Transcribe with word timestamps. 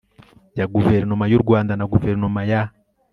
ya 0.57 0.65
Guverinoma 0.75 1.25
y 1.31 1.35
u 1.37 1.41
Rwanda 1.43 1.73
na 1.75 1.85
Guverinoma 1.91 2.41
ya 2.51 2.61